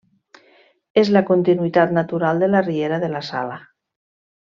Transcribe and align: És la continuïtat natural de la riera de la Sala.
És 1.01 1.11
la 1.17 1.23
continuïtat 1.29 1.95
natural 2.01 2.45
de 2.45 2.53
la 2.57 2.65
riera 2.73 3.03
de 3.07 3.15
la 3.17 3.25
Sala. 3.33 3.63